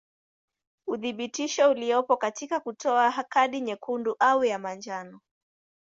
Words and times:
Uthibitisho 0.87 1.71
uliopo 1.71 2.17
katika 2.17 2.59
kutoa 2.59 3.23
kadi 3.29 3.61
nyekundu 3.61 4.15
au 4.19 4.43
ya 4.45 4.75
njano. 4.75 5.21